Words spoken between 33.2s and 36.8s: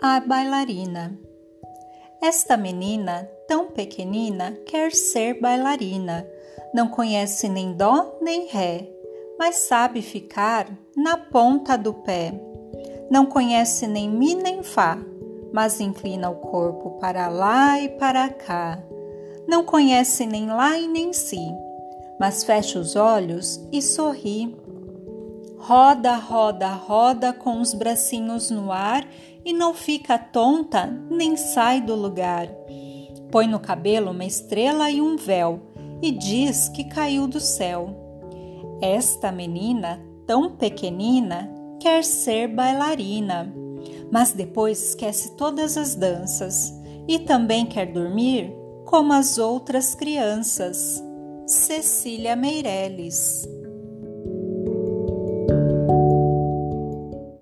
Põe no cabelo uma estrela e um véu e diz